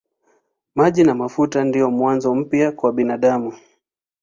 Maji 0.75 1.03
na 1.03 1.13
mafuta 1.15 1.63
ndiyo 1.63 1.91
mwanzo 1.91 2.35
mpya 2.35 2.71
kwa 2.71 2.93
binadamu. 2.93 3.53